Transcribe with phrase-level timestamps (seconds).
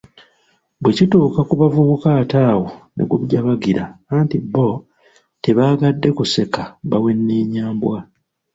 [0.81, 3.83] Bwe kituuka ku bavubuka ate awo ne gujabagalira
[4.15, 4.69] anti bo
[5.43, 7.99] tebaagadde kuseka baweneenya mbwa!